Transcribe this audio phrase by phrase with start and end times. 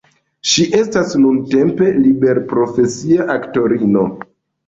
[0.51, 4.07] Ŝi estas nuntempe liberprofesia aktorino.